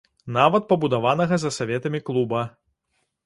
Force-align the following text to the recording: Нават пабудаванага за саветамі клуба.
Нават 0.35 0.63
пабудаванага 0.71 1.37
за 1.43 1.51
саветамі 1.57 1.99
клуба. 2.07 2.41